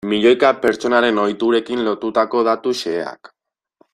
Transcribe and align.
Milioika 0.11 0.49
pertsonaren 0.63 1.19
ohiturekin 1.25 1.85
lotutako 1.89 2.43
datu 2.49 2.77
xeheak. 2.83 3.33